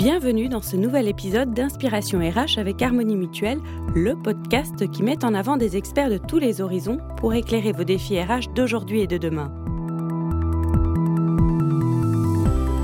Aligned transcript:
Bienvenue 0.00 0.48
dans 0.48 0.62
ce 0.62 0.76
nouvel 0.76 1.08
épisode 1.08 1.52
d'Inspiration 1.52 2.20
RH 2.20 2.58
avec 2.58 2.80
Harmonie 2.80 3.16
Mutuelle, 3.16 3.60
le 3.94 4.16
podcast 4.16 4.90
qui 4.90 5.02
met 5.02 5.22
en 5.26 5.34
avant 5.34 5.58
des 5.58 5.76
experts 5.76 6.08
de 6.08 6.16
tous 6.16 6.38
les 6.38 6.62
horizons 6.62 7.00
pour 7.18 7.34
éclairer 7.34 7.72
vos 7.72 7.84
défis 7.84 8.18
RH 8.18 8.54
d'aujourd'hui 8.54 9.02
et 9.02 9.06
de 9.06 9.18
demain. 9.18 9.52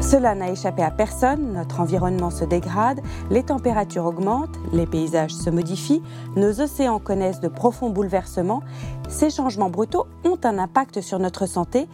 Cela 0.02 0.34
n'a 0.34 0.50
échappé 0.50 0.82
à 0.82 0.90
personne, 0.90 1.54
notre 1.54 1.80
environnement 1.80 2.28
se 2.28 2.44
dégrade, 2.44 3.00
les 3.30 3.44
températures 3.44 4.04
augmentent, 4.04 4.58
les 4.74 4.86
paysages 4.86 5.34
se 5.34 5.48
modifient, 5.48 6.02
nos 6.36 6.60
océans 6.60 6.98
connaissent 6.98 7.40
de 7.40 7.48
profonds 7.48 7.88
bouleversements. 7.88 8.62
Ces 9.08 9.30
changements 9.30 9.70
brutaux 9.70 10.06
ont 10.26 10.38
un 10.44 10.58
impact 10.58 11.00
sur 11.00 11.18
notre 11.18 11.46
santé 11.46 11.88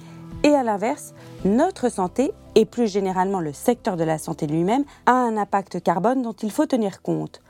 et 0.45 0.55
à 0.55 0.63
l'inverse, 0.63 1.15
notre 1.45 1.89
santé 1.89 2.33
et 2.55 2.65
plus 2.65 2.91
généralement 2.91 3.41
le 3.41 3.53
secteur 3.53 3.97
de 3.97 4.05
la 4.05 4.19
santé 4.19 4.47
lui-même 4.47 4.85
a 5.07 5.13
un 5.13 5.37
impact 5.37 5.83
carbone 5.83 6.23
dont 6.23 6.33
il 6.33 6.51
faut 6.51 6.67
tenir 6.67 7.03
compte. 7.03 7.41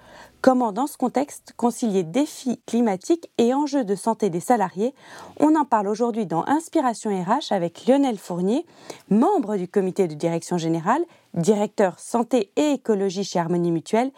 Comment, 0.41 0.73
dans 0.73 0.89
ce 0.89 0.97
contexte, 0.97 1.55
concilier 1.57 2.03
défis 2.03 2.61
climatiques 2.67 3.31
et 3.39 3.55
enjeux 3.55 3.85
de 3.85 3.95
santé 3.95 4.29
des 4.29 4.41
salariés? 4.41 4.93
On 5.39 5.55
en 5.55 5.65
parle 5.65 5.87
aujourd'hui 5.87 6.27
dans 6.27 6.45
Inspiration 6.47 7.11
RH 7.11 7.53
avec 7.53 7.87
Lionel 7.87 8.19
Fournier, 8.19 8.67
membre 9.09 9.57
du 9.57 9.69
comité 9.69 10.09
de 10.09 10.15
direction 10.15 10.59
générale, 10.59 11.03
directeur 11.35 11.99
santé 12.01 12.51
et 12.57 12.73
écologie 12.73 13.25
chez 13.25 13.39
Harmonie 13.39 13.71
Mutuelle 13.71 14.11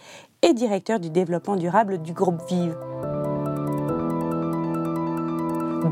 et 0.43 0.55
directeur 0.55 0.99
du 0.99 1.11
développement 1.11 1.57
durable 1.57 2.01
du 2.01 2.13
groupe 2.13 2.43
Vive. 2.49 2.77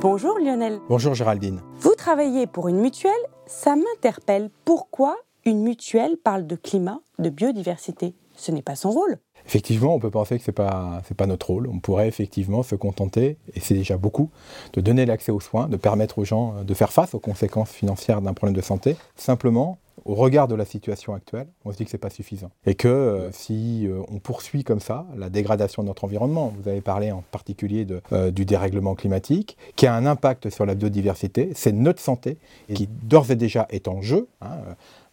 Bonjour 0.01 0.39
Lionel. 0.39 0.81
Bonjour 0.89 1.15
Géraldine. 1.15 1.61
Vous 1.79 1.95
travaillez 1.95 2.47
pour 2.47 2.69
une 2.69 2.81
mutuelle, 2.81 3.13
ça 3.47 3.77
m'interpelle. 3.77 4.51
Pourquoi 4.65 5.17
une 5.45 5.63
mutuelle 5.63 6.17
parle 6.17 6.47
de 6.47 6.57
climat, 6.57 7.01
de 7.19 7.29
biodiversité? 7.29 8.15
Ce 8.35 8.51
n'est 8.51 8.63
pas 8.63 8.75
son 8.75 8.91
rôle. 8.91 9.19
Effectivement, 9.45 9.95
on 9.95 9.99
peut 10.01 10.11
penser 10.11 10.39
que 10.39 10.45
ce 10.45 10.51
n'est 10.51 10.55
pas, 10.55 11.03
pas 11.17 11.27
notre 11.27 11.49
rôle. 11.51 11.69
On 11.69 11.79
pourrait 11.79 12.09
effectivement 12.09 12.63
se 12.63 12.75
contenter, 12.75 13.37
et 13.55 13.61
c'est 13.61 13.75
déjà 13.75 13.99
beaucoup, 13.99 14.31
de 14.73 14.81
donner 14.81 15.05
l'accès 15.05 15.31
aux 15.31 15.41
soins, 15.41 15.69
de 15.69 15.77
permettre 15.77 16.19
aux 16.19 16.25
gens 16.25 16.65
de 16.65 16.75
faire 16.75 16.91
face 16.91 17.15
aux 17.15 17.21
conséquences 17.21 17.71
financières 17.71 18.23
d'un 18.23 18.33
problème 18.33 18.57
de 18.57 18.63
santé, 18.63 18.97
simplement 19.17 19.79
au 20.05 20.15
regard 20.15 20.49
de 20.49 20.55
la 20.55 20.65
situation 20.65 21.15
actuelle, 21.15 21.47
on 21.65 21.73
se 21.73 21.77
dit 21.77 21.85
que 21.85 21.91
ce 21.91 21.97
n'est 21.97 22.01
pas 22.01 22.11
suffisant. 22.11 22.51
Et 22.67 22.75
que 22.75 22.89
euh, 22.89 23.33
si 23.33 23.87
euh, 23.87 24.03
on 24.09 24.19
poursuit 24.19 24.65
comme 24.65 24.81
ça 24.81 25.07
la 25.17 25.31
dégradation 25.31 25.83
de 25.83 25.89
notre 25.89 26.05
environnement, 26.05 26.53
vous 26.57 26.69
avez 26.69 26.81
parlé 26.81 27.13
en 27.13 27.23
particulier 27.31 27.85
de, 27.85 28.01
euh, 28.13 28.31
du 28.31 28.45
dérèglement 28.45 28.95
climatique, 28.95 29.57
qui 29.77 29.87
a 29.87 29.95
un 29.95 30.07
impact 30.07 30.51
sur 30.51 30.67
la 30.67 30.75
biodiversité, 30.75 31.53
c'est 31.55 31.73
notre 31.73 32.01
santé 32.01 32.39
qui 32.75 32.87
d'ores 32.87 33.31
et 33.31 33.37
déjà 33.37 33.67
est 33.71 33.89
en 33.89 34.01
jeu. 34.01 34.29
Hein. 34.41 34.57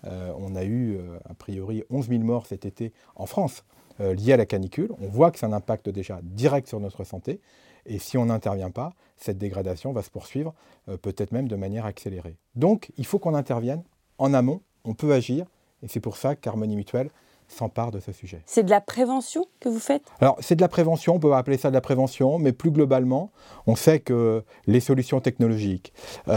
on 0.03 0.55
a 0.55 0.63
eu 0.63 0.97
a 1.29 1.33
priori 1.33 1.83
11 1.89 2.07
000 2.07 2.21
morts 2.21 2.45
cet 2.45 2.65
été 2.65 2.93
en 3.15 3.25
France 3.25 3.63
liés 3.99 4.33
à 4.33 4.37
la 4.37 4.45
canicule. 4.45 4.91
On 5.01 5.07
voit 5.07 5.31
que 5.31 5.39
c'est 5.39 5.45
un 5.45 5.53
impact 5.53 5.89
déjà 5.89 6.19
direct 6.23 6.67
sur 6.67 6.79
notre 6.79 7.03
santé. 7.03 7.41
Et 7.85 7.99
si 7.99 8.17
on 8.17 8.25
n'intervient 8.25 8.71
pas, 8.71 8.93
cette 9.17 9.37
dégradation 9.37 9.91
va 9.91 10.01
se 10.01 10.09
poursuivre, 10.09 10.53
peut-être 11.01 11.31
même 11.31 11.47
de 11.47 11.55
manière 11.55 11.85
accélérée. 11.85 12.37
Donc, 12.55 12.91
il 12.97 13.05
faut 13.05 13.19
qu'on 13.19 13.35
intervienne 13.35 13.83
en 14.17 14.33
amont 14.33 14.61
on 14.85 14.93
peut 14.93 15.13
agir, 15.13 15.45
et 15.83 15.87
c'est 15.87 15.99
pour 15.99 16.17
ça 16.17 16.35
qu'Harmonie 16.35 16.75
Mutuelle 16.75 17.09
s'empare 17.49 17.91
de 17.91 17.99
ce 17.99 18.11
sujet. 18.11 18.41
C'est 18.45 18.63
de 18.63 18.69
la 18.69 18.81
prévention 18.81 19.45
que 19.59 19.69
vous 19.69 19.79
faites? 19.79 20.03
Alors, 20.21 20.37
c'est 20.39 20.55
de 20.55 20.61
la 20.61 20.67
prévention, 20.67 21.15
on 21.15 21.19
peut 21.19 21.33
appeler 21.33 21.57
ça 21.57 21.69
de 21.69 21.73
la 21.73 21.81
prévention, 21.81 22.39
mais 22.39 22.51
plus 22.51 22.71
globalement, 22.71 23.31
on 23.67 23.75
sait 23.75 23.99
que 23.99 24.43
les 24.67 24.79
solutions 24.79 25.19
technologiques, 25.19 25.93
euh, 26.27 26.33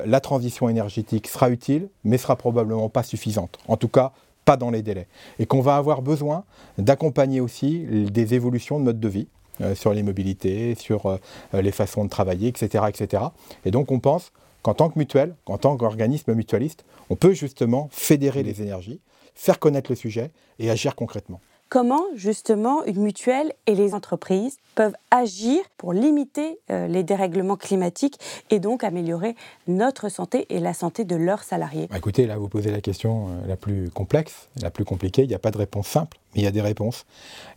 euh, 0.00 0.02
la 0.06 0.20
transition 0.20 0.68
énergétique 0.68 1.28
sera 1.28 1.50
utile, 1.50 1.88
mais 2.04 2.18
sera 2.18 2.36
probablement 2.36 2.88
pas 2.88 3.02
suffisante. 3.02 3.58
En 3.68 3.76
tout 3.76 3.88
cas, 3.88 4.12
pas 4.44 4.56
dans 4.56 4.70
les 4.70 4.82
délais. 4.82 5.08
Et 5.38 5.46
qu'on 5.46 5.60
va 5.60 5.76
avoir 5.76 6.02
besoin 6.02 6.44
d'accompagner 6.78 7.40
aussi 7.40 7.80
des 8.10 8.34
évolutions 8.34 8.78
de 8.78 8.84
mode 8.84 9.00
de 9.00 9.08
vie 9.08 9.28
euh, 9.60 9.74
sur 9.74 9.92
les 9.92 10.02
mobilités, 10.02 10.74
sur 10.74 11.18
les 11.52 11.72
façons 11.72 12.04
de 12.04 12.10
travailler, 12.10 12.48
etc., 12.48 12.84
etc. 12.88 13.24
Et 13.64 13.70
donc, 13.70 13.90
on 13.90 13.98
pense 13.98 14.32
qu'en 14.66 14.74
tant 14.74 14.88
que 14.88 14.98
mutuelle, 14.98 15.36
qu'en 15.44 15.58
tant 15.58 15.76
qu'organisme 15.76 16.34
mutualiste, 16.34 16.84
on 17.08 17.14
peut 17.14 17.34
justement 17.34 17.88
fédérer 17.92 18.42
les 18.42 18.62
énergies, 18.62 18.98
faire 19.36 19.60
connaître 19.60 19.92
le 19.92 19.94
sujet 19.94 20.32
et 20.58 20.70
agir 20.70 20.96
concrètement. 20.96 21.40
Comment 21.68 22.02
justement 22.16 22.84
une 22.84 23.00
mutuelle 23.00 23.52
et 23.68 23.76
les 23.76 23.94
entreprises 23.94 24.56
peuvent 24.74 24.96
agir 25.12 25.62
pour 25.76 25.92
limiter 25.92 26.58
euh, 26.70 26.88
les 26.88 27.04
dérèglements 27.04 27.54
climatiques 27.54 28.18
et 28.50 28.58
donc 28.58 28.82
améliorer 28.82 29.36
notre 29.68 30.08
santé 30.08 30.46
et 30.48 30.58
la 30.58 30.74
santé 30.74 31.04
de 31.04 31.14
leurs 31.14 31.44
salariés? 31.44 31.86
Bah, 31.88 31.98
Écoutez, 31.98 32.26
là 32.26 32.36
vous 32.36 32.48
posez 32.48 32.72
la 32.72 32.80
question 32.80 33.28
euh, 33.28 33.46
la 33.46 33.56
plus 33.56 33.90
complexe, 33.90 34.48
la 34.60 34.70
plus 34.70 34.84
compliquée. 34.84 35.22
Il 35.22 35.28
n'y 35.28 35.34
a 35.34 35.38
pas 35.38 35.52
de 35.52 35.58
réponse 35.58 35.86
simple, 35.86 36.18
mais 36.34 36.40
il 36.40 36.44
y 36.44 36.48
a 36.48 36.52
des 36.52 36.60
réponses. 36.60 37.06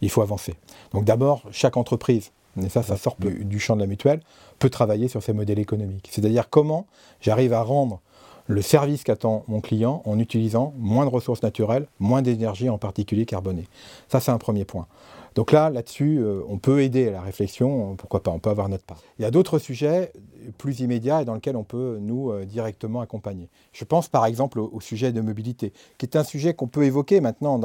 Il 0.02 0.12
faut 0.12 0.22
avancer. 0.22 0.53
Donc 0.94 1.06
d'abord, 1.06 1.41
chaque 1.52 1.76
entreprise 1.76 2.31
et 2.61 2.69
ça, 2.69 2.83
ça 2.83 2.97
sort 2.97 3.15
du 3.19 3.59
champ 3.59 3.75
de 3.75 3.81
la 3.81 3.87
mutuelle, 3.87 4.21
peut 4.59 4.69
travailler 4.69 5.07
sur 5.07 5.23
ces 5.23 5.33
modèles 5.33 5.59
économiques. 5.59 6.09
C'est-à-dire 6.11 6.49
comment 6.49 6.87
j'arrive 7.21 7.53
à 7.53 7.61
rendre 7.61 8.01
le 8.47 8.61
service 8.63 9.03
qu'attend 9.03 9.43
mon 9.47 9.61
client 9.61 10.01
en 10.05 10.17
utilisant 10.17 10.73
moins 10.77 11.05
de 11.05 11.11
ressources 11.11 11.43
naturelles, 11.43 11.85
moins 11.99 12.23
d'énergie, 12.23 12.67
en 12.67 12.79
particulier 12.79 13.25
carbonée. 13.25 13.67
Ça, 14.07 14.19
c'est 14.19 14.31
un 14.31 14.39
premier 14.39 14.65
point. 14.65 14.87
Donc 15.35 15.51
là, 15.51 15.69
là-dessus, 15.69 16.19
euh, 16.19 16.41
on 16.47 16.57
peut 16.57 16.81
aider 16.81 17.07
à 17.07 17.12
la 17.12 17.22
réflexion, 17.22 17.95
pourquoi 17.95 18.23
pas, 18.23 18.31
on 18.31 18.40
peut 18.40 18.50
avoir 18.50 18.69
notre 18.69 18.85
part. 18.85 19.00
Il 19.17 19.22
y 19.22 19.25
a 19.25 19.31
d'autres 19.31 19.59
sujets 19.59 20.12
plus 20.57 20.79
immédiats 20.79 21.22
et 21.22 21.25
dans 21.25 21.34
lesquels 21.34 21.56
on 21.56 21.63
peut, 21.63 21.97
nous, 22.01 22.31
euh, 22.31 22.45
directement 22.45 23.01
accompagner. 23.01 23.50
Je 23.73 23.85
pense 23.85 24.07
par 24.07 24.25
exemple 24.25 24.59
au, 24.59 24.79
sujet 24.81 25.12
de 25.12 25.22
mobilité, 25.22 25.73
qui 25.97 26.06
est 26.06 26.16
un 26.16 26.23
sujet 26.23 26.53
qu'on 26.53 26.67
peut 26.67 26.84
évoquer 26.84 27.22
maintenant. 27.22 27.59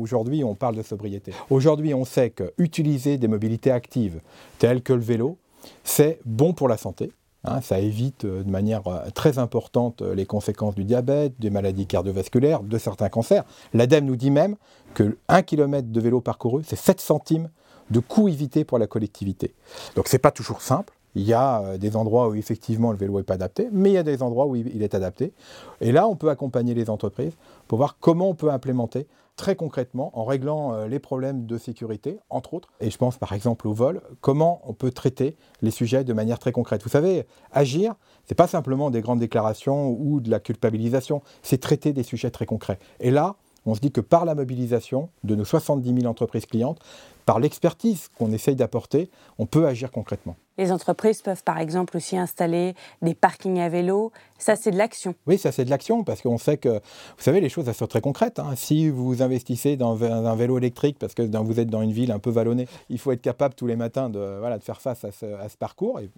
Aujourd'hui, 0.00 0.44
on 0.44 0.54
parle 0.54 0.76
de 0.76 0.82
sobriété. 0.82 1.32
Aujourd'hui, 1.50 1.94
on 1.94 2.04
sait 2.04 2.30
qu'utiliser 2.30 3.18
des 3.18 3.28
mobilités 3.28 3.70
actives, 3.70 4.20
telles 4.58 4.82
que 4.82 4.92
le 4.92 5.00
vélo, 5.00 5.38
c'est 5.84 6.18
bon 6.24 6.52
pour 6.52 6.68
la 6.68 6.76
santé, 6.76 7.12
Hein, 7.44 7.60
ça 7.60 7.80
évite 7.80 8.24
euh, 8.24 8.44
de 8.44 8.50
manière 8.50 8.86
euh, 8.86 9.10
très 9.12 9.38
importante 9.38 10.00
euh, 10.02 10.14
les 10.14 10.26
conséquences 10.26 10.76
du 10.76 10.84
diabète, 10.84 11.34
des 11.40 11.50
maladies 11.50 11.86
cardiovasculaires, 11.86 12.62
de 12.62 12.78
certains 12.78 13.08
cancers. 13.08 13.42
L'ADEME 13.74 14.04
nous 14.04 14.14
dit 14.14 14.30
même 14.30 14.54
que 14.94 15.18
1 15.26 15.42
km 15.42 15.88
de 15.88 16.00
vélo 16.00 16.20
parcouru, 16.20 16.62
c'est 16.64 16.76
7 16.76 17.00
centimes 17.00 17.48
de 17.90 17.98
coût 17.98 18.28
évité 18.28 18.64
pour 18.64 18.78
la 18.78 18.86
collectivité. 18.86 19.54
Donc 19.96 20.06
ce 20.06 20.14
n'est 20.14 20.20
pas 20.20 20.30
toujours 20.30 20.62
simple. 20.62 20.94
Il 21.14 21.22
y 21.22 21.32
a 21.32 21.76
des 21.78 21.96
endroits 21.96 22.28
où 22.28 22.34
effectivement 22.34 22.92
le 22.92 22.98
vélo 22.98 23.18
n'est 23.18 23.22
pas 23.22 23.34
adapté, 23.34 23.68
mais 23.72 23.90
il 23.90 23.94
y 23.94 23.98
a 23.98 24.02
des 24.02 24.22
endroits 24.22 24.46
où 24.46 24.56
il 24.56 24.82
est 24.82 24.94
adapté. 24.94 25.32
Et 25.80 25.92
là, 25.92 26.08
on 26.08 26.16
peut 26.16 26.30
accompagner 26.30 26.74
les 26.74 26.88
entreprises 26.90 27.36
pour 27.68 27.78
voir 27.78 27.98
comment 28.00 28.30
on 28.30 28.34
peut 28.34 28.50
implémenter 28.50 29.06
très 29.36 29.56
concrètement 29.56 30.10
en 30.18 30.24
réglant 30.24 30.74
euh, 30.74 30.88
les 30.88 30.98
problèmes 30.98 31.46
de 31.46 31.58
sécurité, 31.58 32.18
entre 32.30 32.54
autres. 32.54 32.68
Et 32.80 32.90
je 32.90 32.98
pense 32.98 33.18
par 33.18 33.32
exemple 33.32 33.66
au 33.66 33.72
vol, 33.72 34.00
comment 34.20 34.60
on 34.64 34.74
peut 34.74 34.90
traiter 34.90 35.36
les 35.62 35.70
sujets 35.70 36.04
de 36.04 36.12
manière 36.12 36.38
très 36.38 36.52
concrète. 36.52 36.82
Vous 36.82 36.88
savez, 36.88 37.26
agir, 37.50 37.94
c'est 38.26 38.34
pas 38.34 38.46
simplement 38.46 38.90
des 38.90 39.00
grandes 39.00 39.20
déclarations 39.20 39.90
ou 39.98 40.20
de 40.20 40.30
la 40.30 40.40
culpabilisation, 40.40 41.22
c'est 41.42 41.58
traiter 41.58 41.92
des 41.92 42.02
sujets 42.02 42.30
très 42.30 42.46
concrets. 42.46 42.78
Et 43.00 43.10
là, 43.10 43.36
on 43.66 43.74
se 43.74 43.80
dit 43.80 43.92
que 43.92 44.00
par 44.00 44.24
la 44.24 44.34
mobilisation 44.34 45.08
de 45.24 45.34
nos 45.34 45.44
70 45.44 45.94
000 46.00 46.06
entreprises 46.06 46.46
clientes, 46.46 46.78
par 47.26 47.38
l'expertise 47.38 48.08
qu'on 48.18 48.32
essaye 48.32 48.56
d'apporter, 48.56 49.10
on 49.38 49.46
peut 49.46 49.66
agir 49.66 49.90
concrètement. 49.90 50.36
Les 50.58 50.72
entreprises 50.72 51.22
peuvent 51.22 51.44
par 51.44 51.58
exemple 51.58 51.96
aussi 51.96 52.16
installer 52.16 52.74
des 53.00 53.14
parkings 53.14 53.60
à 53.60 53.68
vélo. 53.68 54.12
Ça, 54.38 54.56
c'est 54.56 54.70
de 54.70 54.76
l'action. 54.76 55.14
Oui, 55.26 55.38
ça, 55.38 55.52
c'est 55.52 55.64
de 55.64 55.70
l'action 55.70 56.04
parce 56.04 56.20
qu'on 56.20 56.36
sait 56.36 56.56
que, 56.58 56.68
vous 56.68 57.22
savez, 57.22 57.40
les 57.40 57.48
choses, 57.48 57.68
elles 57.68 57.74
sont 57.74 57.86
très 57.86 58.00
concrètes. 58.00 58.38
Hein. 58.38 58.54
Si 58.56 58.88
vous 58.88 59.22
investissez 59.22 59.76
dans 59.76 60.02
un 60.02 60.34
vélo 60.34 60.58
électrique 60.58 60.98
parce 60.98 61.14
que 61.14 61.22
vous 61.22 61.60
êtes 61.60 61.70
dans 61.70 61.82
une 61.82 61.92
ville 61.92 62.12
un 62.12 62.18
peu 62.18 62.30
vallonnée, 62.30 62.66
il 62.90 62.98
faut 62.98 63.12
être 63.12 63.22
capable 63.22 63.54
tous 63.54 63.66
les 63.66 63.76
matins 63.76 64.10
de, 64.10 64.38
voilà, 64.40 64.58
de 64.58 64.62
faire 64.62 64.80
face 64.80 65.04
à 65.04 65.12
ce, 65.12 65.26
à 65.26 65.48
ce 65.48 65.56
parcours, 65.56 66.00
et 66.00 66.10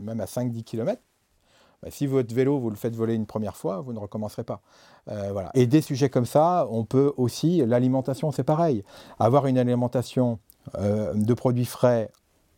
même 0.00 0.20
à 0.20 0.26
5-10 0.26 0.64
km. 0.64 1.00
Bah, 1.82 1.88
si 1.90 2.06
votre 2.06 2.34
vélo, 2.34 2.58
vous 2.58 2.70
le 2.70 2.76
faites 2.76 2.94
voler 2.94 3.14
une 3.14 3.26
première 3.26 3.56
fois, 3.56 3.80
vous 3.80 3.92
ne 3.92 3.98
recommencerez 3.98 4.44
pas. 4.44 4.60
Euh. 5.08 5.32
Et 5.54 5.66
des 5.66 5.80
sujets 5.80 6.10
comme 6.10 6.26
ça, 6.26 6.66
on 6.70 6.84
peut 6.84 7.12
aussi, 7.16 7.64
l'alimentation, 7.64 8.32
c'est 8.32 8.44
pareil. 8.44 8.84
Avoir 9.18 9.46
une 9.46 9.58
alimentation 9.58 10.38
euh, 10.76 11.14
de 11.14 11.34
produits 11.34 11.64
frais 11.64 12.10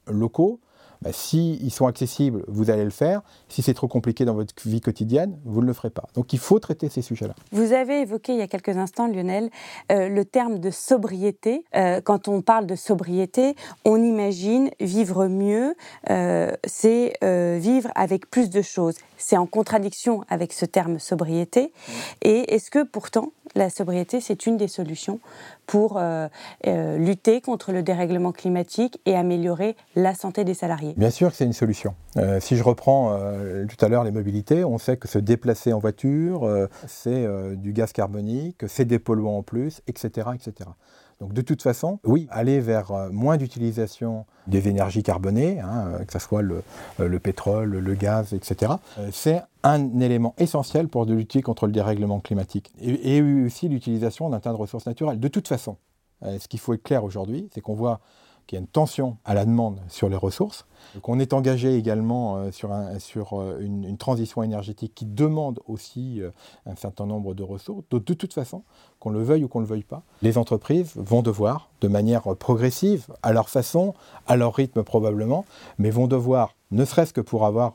locaux, 0.06 0.61
bah, 1.02 1.10
si 1.12 1.58
ils 1.62 1.72
sont 1.72 1.87
accessibles, 1.87 2.44
vous 2.46 2.70
allez 2.70 2.84
le 2.84 2.90
faire. 2.90 3.22
Si 3.49 3.60
c'est 3.60 3.75
trop 3.75 3.88
compliqué 3.88 4.25
dans 4.25 4.34
votre 4.34 4.54
vie 4.64 4.81
quotidienne, 4.81 5.38
vous 5.44 5.60
ne 5.60 5.66
le 5.66 5.72
ferez 5.72 5.90
pas. 5.90 6.04
Donc 6.14 6.32
il 6.32 6.38
faut 6.38 6.58
traiter 6.60 6.88
ces 6.88 7.02
sujets-là. 7.02 7.34
Vous 7.50 7.72
avez 7.72 8.02
évoqué 8.02 8.32
il 8.32 8.38
y 8.38 8.43
a 8.43 8.46
quelques 8.46 8.76
instants, 8.76 9.08
Lionel, 9.08 9.50
euh, 9.90 10.08
le 10.08 10.25
terme 10.25 10.60
de 10.60 10.70
sobriété. 10.70 11.64
Euh, 11.75 12.00
quand 12.00 12.28
on 12.28 12.40
parle 12.40 12.66
de 12.66 12.76
sobriété, 12.76 13.56
on 13.84 14.02
imagine 14.02 14.70
vivre 14.81 15.26
mieux, 15.26 15.75
euh, 16.10 16.52
c'est 16.64 17.12
vivre 17.22 17.90
avec 17.94 18.31
plus 18.31 18.50
de 18.50 18.62
choses. 18.62 18.94
C'est 19.16 19.37
en 19.37 19.46
contradiction 19.46 20.25
avec 20.28 20.52
ce 20.52 20.66
terme 20.66 20.99
sobriété. 20.99 21.72
Et 22.22 22.54
est-ce 22.54 22.70
que 22.70 22.84
pourtant 22.84 23.32
la 23.54 23.70
sobriété, 23.70 24.20
c'est 24.20 24.46
une 24.46 24.56
des 24.56 24.69
solutions 24.69 25.20
pour 25.73 25.99
lutter 26.67 27.41
contre 27.41 27.73
le 27.73 27.83
dérèglement 27.83 28.33
climatique 28.33 29.01
et 29.07 29.17
améliorer 29.17 29.75
la 29.97 30.15
santé 30.15 30.45
des 30.45 30.53
salariés 30.53 30.93
Bien 30.99 31.09
sûr 31.09 31.31
que 31.31 31.37
c'est 31.37 31.47
une 31.47 31.55
solution. 31.55 31.95
si 32.41 32.57
je 32.59 32.63
reprends 32.63 33.19
tout 33.67 33.83
à 33.83 33.89
l'heure 33.89 34.05
les 34.05 34.11
mobilités, 34.11 34.67
on 34.67 34.77
sait 34.77 34.99
que 34.99 35.09
se 35.09 35.19
déplacer 35.19 35.73
en 35.73 35.79
voiture, 35.79 36.47
c'est 36.87 37.27
du 37.57 37.73
gaz 37.73 37.93
carbonique, 37.93 38.65
c'est 38.67 38.85
des 38.85 38.99
polluants 38.99 39.39
en 39.39 39.43
plus, 39.43 39.81
etc., 39.87 40.29
etc. 40.35 40.69
Donc 41.23 41.35
de 41.35 41.41
toute 41.41 41.63
façon, 41.63 42.01
oui, 42.05 42.27
aller 42.33 42.59
vers 42.59 42.91
euh, 42.91 43.09
moins 43.13 43.37
d'utilisation 43.37 44.27
des 44.49 44.67
énergies 44.67 45.05
carbonées, 45.05 45.61
hein, 45.61 45.87
euh, 45.87 46.05
que 46.05 46.13
ce 46.13 46.19
soit 46.19 46.43
le, 46.43 46.65
euh, 46.99 47.19
pétrole, 47.21 47.79
le 47.79 47.95
gaz, 47.95 48.33
etc., 48.33 48.73
c'est 49.13 49.41
un 49.63 50.01
élément 50.01 50.35
essentiel 50.39 50.89
pour 50.89 51.05
lutter 51.05 51.41
contre 51.41 51.67
le 51.67 51.73
dérèglement 51.73 52.19
climatique. 52.19 52.73
Et, 52.81 53.19
et 53.19 53.23
aussi 53.23 53.69
l'utilisation 53.69 54.31
d'un 54.31 54.41
tas 54.41 54.51
de 54.51 54.57
ressources 54.57 54.87
naturelles. 54.87 55.21
De 55.21 55.29
toute 55.29 55.47
façon, 55.47 55.77
ce 56.23 56.49
qu'il 56.49 56.59
faut 56.59 56.75
être 56.75 56.83
clair 56.83 57.05
aujourd'hui, 57.05 57.49
c'est 57.55 57.61
qu'on 57.61 57.75
voit 57.75 58.01
qu'il 58.52 58.58
y 58.58 58.60
a 58.60 58.64
une 58.64 58.69
tension 58.69 59.16
à 59.25 59.32
la 59.32 59.46
demande 59.46 59.81
sur 59.88 60.10
les 60.10 60.16
ressources, 60.16 60.66
qu'on 61.00 61.19
est 61.19 61.32
engagé 61.32 61.75
également 61.75 62.37
euh, 62.37 62.50
sur, 62.50 62.70
euh, 63.40 63.58
une, 63.60 63.96
transition 63.96 64.43
énergétique 64.43 64.93
qui 64.94 65.06
demande 65.06 65.60
aussi 65.66 66.20
euh, 66.20 66.31
un 66.66 66.76
certain 66.76 67.06
nombre 67.06 67.32
de 67.32 67.43
ressources. 67.43 67.82
De, 67.90 67.99
de 67.99 68.12
toute 68.12 68.34
façon, 68.34 68.62
qu'on 69.00 69.08
le 69.08 69.22
veuille 69.22 69.44
ou 69.44 69.49
qu'on 69.49 69.60
ne 69.60 69.64
le 69.64 69.70
veuille 69.70 69.84
pas, 69.84 70.02
les 70.20 70.37
entreprises 70.37 70.93
vont 70.96 71.22
devoir, 71.22 71.70
de 71.81 71.88
manière 71.88 72.25
progressive, 72.37 73.06
à 73.22 73.32
leur 73.32 73.49
façon, 73.49 73.94
à 74.26 74.37
leur 74.37 74.54
rythme 74.54 74.82
probablement, 74.82 75.46
mais 75.78 75.88
vont 75.88 76.06
devoir, 76.06 76.54
ne 76.72 76.84
serait-ce 76.84 77.14
que 77.14 77.22
pour 77.22 77.46
avoir 77.46 77.72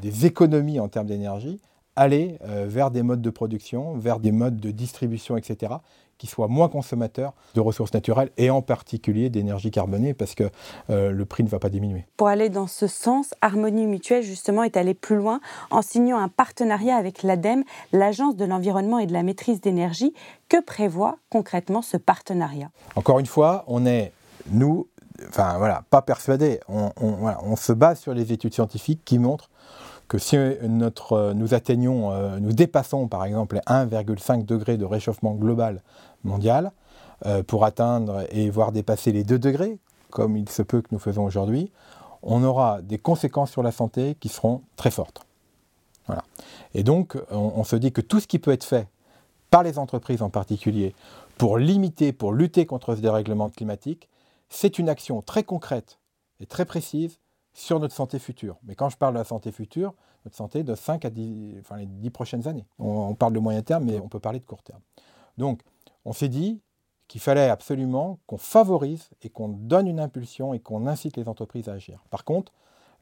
des 0.00 0.24
économies 0.24 0.80
en 0.80 0.88
termes 0.88 1.06
d'énergie, 1.06 1.60
aller 1.96 2.38
vers 2.42 2.90
des 2.90 3.02
modes 3.02 3.22
de 3.22 3.30
production, 3.30 3.96
vers 3.96 4.20
des 4.20 4.32
modes 4.32 4.58
de 4.58 4.70
distribution, 4.70 5.36
etc., 5.36 5.74
qui 6.18 6.26
soient 6.26 6.48
moins 6.48 6.68
consommateurs 6.68 7.32
de 7.54 7.60
ressources 7.60 7.92
naturelles 7.92 8.30
et 8.36 8.50
en 8.50 8.62
particulier 8.62 9.30
d'énergie 9.30 9.70
carbonée 9.70 10.14
parce 10.14 10.34
que 10.34 10.50
euh, 10.90 11.10
le 11.10 11.24
prix 11.24 11.44
ne 11.44 11.48
va 11.48 11.58
pas 11.58 11.68
diminuer. 11.68 12.06
Pour 12.16 12.28
aller 12.28 12.48
dans 12.48 12.66
ce 12.66 12.86
sens, 12.86 13.34
Harmonie 13.40 13.86
Mutuelle 13.86 14.22
justement 14.22 14.62
est 14.62 14.76
allé 14.76 14.94
plus 14.94 15.16
loin 15.16 15.40
en 15.70 15.82
signant 15.82 16.18
un 16.18 16.28
partenariat 16.28 16.96
avec 16.96 17.22
l'ADEME, 17.22 17.64
l'Agence 17.92 18.36
de 18.36 18.44
l'environnement 18.44 18.98
et 18.98 19.06
de 19.06 19.12
la 19.12 19.22
maîtrise 19.22 19.60
d'énergie. 19.60 20.14
Que 20.48 20.62
prévoit 20.62 21.16
concrètement 21.30 21.82
ce 21.82 21.96
partenariat? 21.96 22.70
Encore 22.96 23.18
une 23.18 23.26
fois, 23.26 23.64
on 23.66 23.86
est, 23.86 24.12
nous, 24.50 24.86
enfin 25.28 25.58
voilà, 25.58 25.82
pas 25.90 26.02
persuadés. 26.02 26.60
On, 26.68 26.90
on 27.00 27.56
se 27.56 27.72
base 27.72 28.00
sur 28.00 28.14
les 28.14 28.32
études 28.32 28.54
scientifiques 28.54 29.00
qui 29.04 29.18
montrent 29.18 29.50
que 30.08 30.18
si 30.18 30.36
notre, 30.62 31.32
nous 31.34 31.54
atteignons, 31.54 32.12
euh, 32.12 32.38
nous 32.38 32.52
dépassons 32.52 33.08
par 33.08 33.24
exemple 33.24 33.56
les 33.56 33.60
1,5 33.62 34.44
degrés 34.44 34.76
de 34.76 34.84
réchauffement 34.84 35.34
global 35.34 35.82
mondial, 36.24 36.72
euh, 37.26 37.42
pour 37.42 37.64
atteindre 37.64 38.26
et 38.30 38.50
voir 38.50 38.72
dépasser 38.72 39.12
les 39.12 39.24
2 39.24 39.38
degrés, 39.38 39.78
comme 40.10 40.36
il 40.36 40.48
se 40.48 40.62
peut 40.62 40.82
que 40.82 40.88
nous 40.90 40.98
faisons 40.98 41.24
aujourd'hui, 41.24 41.70
on 42.22 42.42
aura 42.42 42.82
des 42.82 42.98
conséquences 42.98 43.50
sur 43.50 43.62
la 43.62 43.72
santé 43.72 44.16
qui 44.18 44.28
seront 44.28 44.62
très 44.76 44.90
fortes. 44.90 45.24
Voilà. 46.06 46.24
Et 46.74 46.82
donc, 46.82 47.16
on, 47.30 47.64
se 47.64 47.76
dit 47.76 47.92
que 47.92 48.00
tout 48.00 48.20
ce 48.20 48.26
qui 48.26 48.38
peut 48.38 48.50
être 48.50 48.64
fait 48.64 48.88
par 49.50 49.62
les 49.62 49.78
entreprises 49.78 50.22
en 50.22 50.28
particulier 50.28 50.94
pour 51.38 51.56
limiter, 51.56 52.12
pour 52.12 52.32
lutter 52.32 52.66
contre 52.66 52.94
ce 52.94 53.00
dérèglement 53.00 53.48
climatique, 53.48 54.08
c'est 54.48 54.78
une 54.78 54.88
action 54.88 55.22
très 55.22 55.44
concrète 55.44 55.98
et 56.40 56.46
très 56.46 56.64
précise 56.64 57.20
sur 57.54 57.80
notre 57.80 57.94
santé 57.94 58.18
future. 58.18 58.56
Mais 58.64 58.74
quand 58.74 58.90
je 58.90 58.96
parle 58.96 59.14
de 59.14 59.18
la 59.18 59.24
santé 59.24 59.52
future, 59.52 59.94
notre 60.24 60.36
santé 60.36 60.62
de 60.62 60.74
5 60.74 61.04
à 61.04 61.10
10, 61.10 61.56
enfin 61.60 61.76
les 61.76 61.86
10 61.86 62.10
prochaines 62.10 62.48
années. 62.48 62.66
On, 62.78 63.14
parle 63.14 63.32
de 63.32 63.38
moyen 63.38 63.62
terme, 63.62 63.84
mais 63.84 64.00
on 64.00 64.08
peut 64.08 64.20
parler 64.20 64.40
de 64.40 64.44
court 64.44 64.62
terme. 64.62 64.80
Donc, 65.38 65.62
on 66.04 66.12
s'est 66.12 66.28
dit 66.28 66.60
qu'il 67.06 67.20
fallait 67.20 67.48
absolument 67.48 68.18
qu'on 68.26 68.38
favorise 68.38 69.10
et 69.22 69.28
qu'on 69.28 69.48
donne 69.48 69.86
une 69.86 70.00
impulsion 70.00 70.54
et 70.54 70.58
qu'on 70.58 70.86
incite 70.86 71.16
les 71.16 71.28
entreprises 71.28 71.68
à 71.68 71.72
agir. 71.72 72.02
Par 72.10 72.24
contre, 72.24 72.52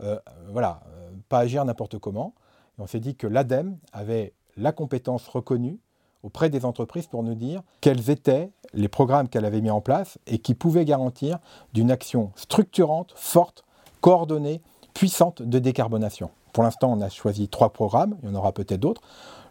euh, 0.03 0.19
voilà, 0.51 0.83
euh, 0.89 1.11
pas 1.29 1.39
agir 1.39 1.65
n'importe 1.65 1.99
comment. 1.99 2.35
on 2.79 2.87
s'est 2.87 3.01
dit 3.01 3.15
que 3.15 3.27
l'ADEME 3.27 3.79
avait 3.93 4.35
la 4.57 4.73
compétence 4.73 5.29
reconnue 5.29 5.79
auprès 6.23 6.51
des 6.51 6.65
entreprises 6.65 7.07
pour 7.07 7.23
nous 7.23 7.35
dire 7.35 7.63
quels 7.81 8.11
étaient 8.11 8.51
les 8.75 8.89
programmes 8.89 9.29
qu'elle 9.29 9.45
avait 9.45 9.61
mis 9.61 9.71
en 9.71 9.81
place 9.81 10.19
et 10.27 10.39
qui 10.39 10.55
pouvaient 10.55 10.85
garantir 10.85 11.39
d'une 11.73 11.91
action 11.91 12.33
structurante, 12.35 13.13
forte, 13.17 13.65
coordonnée, 14.03 14.61
puissante 14.93 15.41
de 15.41 15.59
décarbonation. 15.59 16.29
Pour 16.53 16.65
l'instant, 16.65 16.93
on 16.93 17.01
a 17.01 17.09
choisi 17.09 17.49
trois 17.49 17.73
programmes, 17.73 18.17
il 18.23 18.29
y 18.29 18.33
en 18.33 18.35
aura 18.35 18.53
peut-être 18.53 18.81
d'autres. 18.81 19.01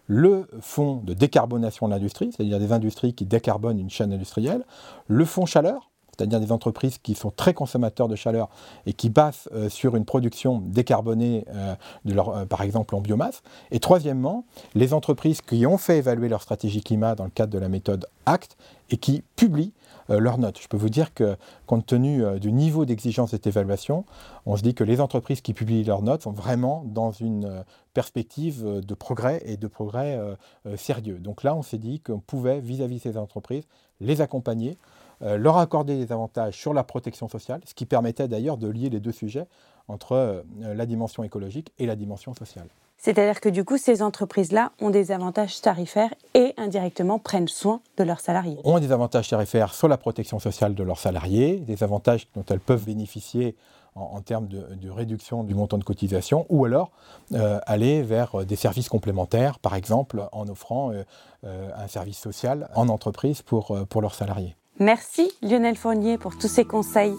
Le 0.06 0.48
fonds 0.60 0.98
de 0.98 1.14
décarbonation 1.14 1.88
de 1.88 1.94
l'industrie, 1.94 2.32
c'est-à-dire 2.32 2.60
des 2.60 2.72
industries 2.72 3.16
qui 3.16 3.26
décarbonent 3.26 3.80
une 3.80 3.90
chaîne 3.90 4.14
industrielle. 4.14 4.64
Le 5.08 5.26
fonds 5.26 5.48
chaleur, 5.48 5.90
c'est-à-dire 6.16 6.40
des 6.40 6.52
entreprises 6.52 6.98
qui 6.98 7.16
sont 7.16 7.32
très 7.32 7.54
consommateurs 7.54 8.08
de 8.08 8.16
chaleur 8.16 8.50
et 8.86 8.94
qui 8.94 9.10
passent 9.10 9.50
euh, 9.54 9.70
sur 9.70 9.96
une 9.96 10.06
production 10.06 10.60
décarbonée, 10.60 11.46
euh, 11.56 11.76
euh, 12.08 12.46
par 12.46 12.62
exemple 12.62 12.96
en 12.96 13.02
biomasse. 13.02 13.42
Et 13.72 13.80
troisièmement, 13.80 14.46
les 14.76 14.94
entreprises 14.94 15.42
qui 15.42 15.66
ont 15.66 15.78
fait 15.78 15.98
évaluer 15.98 16.30
leur 16.30 16.42
stratégie 16.42 16.84
climat 16.84 17.16
dans 17.16 17.24
le 17.24 17.32
cadre 17.32 17.52
de 17.52 17.60
la 17.60 17.70
méthode 17.70 18.06
ACT 18.26 18.58
et 18.90 18.98
qui 18.98 19.24
publient 19.36 19.74
leurs 20.20 20.38
notes. 20.38 20.60
Je 20.62 20.68
peux 20.68 20.78
vous 20.78 20.90
dire 20.90 21.14
que, 21.14 21.36
compte 21.66 21.86
tenu 21.86 22.40
du 22.40 22.52
niveau 22.52 22.86
d'exigence 22.86 23.32
de 23.32 23.38
cette 23.38 23.48
évaluation, 23.48 24.06
on 24.46 24.56
se 24.56 24.62
dit 24.62 24.74
que 24.74 24.84
les 24.84 25.02
entreprises 25.02 25.42
qui 25.42 25.54
publient 25.54 25.84
leurs 25.84 26.02
notes 26.02 26.24
sont 26.24 26.32
vraiment 26.32 26.84
dans 26.86 27.12
une 27.12 27.64
perspective 27.94 28.64
de 28.66 28.94
progrès 28.94 29.42
et 29.46 29.58
de 29.58 29.68
progrès 29.68 30.20
sérieux. 30.76 31.20
Donc 31.20 31.44
là, 31.44 31.56
on 31.56 31.62
s'est 31.62 31.78
dit 31.78 32.00
qu'on 32.00 32.20
pouvait, 32.20 32.60
vis-à-vis 32.60 32.98
-vis 32.98 33.08
de 33.08 33.14
ces 33.14 33.18
entreprises, 33.18 33.64
les 34.00 34.22
accompagner 34.22 34.78
euh, 35.24 35.38
leur 35.38 35.58
accorder 35.58 35.98
des 35.98 36.12
avantages 36.12 36.56
sur 36.56 36.74
la 36.74 36.84
protection 36.84 37.30
sociale, 37.30 37.62
ce 37.66 37.76
qui 37.76 37.86
permettait 37.86 38.28
d'ailleurs 38.28 38.58
de 38.58 38.68
lier 38.68 38.90
les 38.90 39.00
deux 39.00 39.12
sujets 39.12 39.48
entre 39.88 40.14
euh, 40.14 40.42
la 40.60 40.86
dimension 40.88 41.24
écologique 41.24 41.72
et 41.78 41.86
la 41.86 41.96
dimension 41.96 42.34
sociale. 42.34 42.68
C'est-à-dire 43.02 43.42
que 43.42 43.50
du 43.50 43.66
coup, 43.66 43.78
ces 43.78 44.04
entreprises-là 44.04 44.72
ont 44.80 44.92
des 44.92 45.12
avantages 45.12 45.60
tarifaires 45.60 46.14
et 46.36 46.54
indirectement 46.58 47.18
prennent 47.18 47.48
soin 47.48 47.82
de 47.98 48.04
leurs 48.04 48.20
salariés. 48.20 48.60
Ont 48.64 48.78
des 48.78 48.92
avantages 48.92 49.28
tarifaires 49.28 49.74
sur 49.74 49.88
la 49.88 49.98
protection 49.98 50.40
sociale 50.40 50.76
de 50.76 50.84
leurs 50.84 51.00
salariés, 51.00 51.56
des 51.58 51.84
avantages 51.84 52.28
dont 52.36 52.46
elles 52.48 52.60
peuvent 52.60 52.86
bénéficier 52.86 53.56
en, 53.96 54.22
termes 54.22 54.48
de, 54.48 54.90
réduction 54.90 55.44
du 55.44 55.56
montant 55.56 55.80
de 55.80 55.84
cotisation, 55.84 56.46
ou 56.50 56.64
alors 56.64 56.92
euh, 57.34 57.60
aller 57.66 58.04
vers 58.04 58.46
des 58.46 58.56
services 58.56 58.88
complémentaires, 58.88 59.60
par 59.60 59.76
exemple 59.76 60.24
en 60.32 60.48
offrant 60.48 60.94
un 61.44 61.88
service 61.88 62.20
social 62.20 62.70
en 62.76 62.88
entreprise 62.88 63.42
pour, 63.42 63.78
pour 63.90 64.02
leurs 64.02 64.16
salariés. 64.16 64.56
Merci 64.80 65.32
Lionel 65.42 65.76
Fournier 65.76 66.18
pour 66.18 66.38
tous 66.38 66.48
ces 66.48 66.64
conseils. 66.64 67.16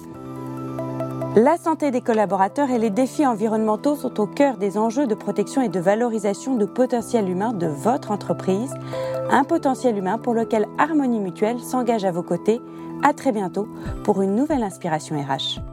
La 1.34 1.56
santé 1.56 1.90
des 1.90 2.02
collaborateurs 2.02 2.70
et 2.70 2.79
les 2.79 2.90
défis 2.90 3.26
environnementaux 3.26 3.96
sont 3.96 4.20
au 4.20 4.26
cœur 4.26 4.58
des 4.58 4.76
enjeux 4.76 5.06
de 5.06 5.14
protection 5.14 5.62
et 5.62 5.70
de 5.70 5.81
valorisation 5.81 6.56
du 6.56 6.67
potentiel 6.67 7.26
humain 7.26 7.55
de 7.55 7.67
votre 7.67 8.11
entreprise. 8.11 8.75
Un 9.31 9.43
potentiel 9.43 9.97
humain 9.97 10.18
pour 10.18 10.35
lequel 10.35 10.66
Harmonie 10.76 11.21
Mutuelle 11.21 11.61
s'engage 11.61 12.04
à 12.04 12.12
vos 12.12 12.23
côtés. 12.23 12.61
À 13.02 13.14
très 13.14 13.33
bientôt 13.33 13.66
pour 14.04 14.21
une 14.21 14.37
nouvelle 14.37 14.62
inspiration 14.62 15.16
RH. 15.18 15.72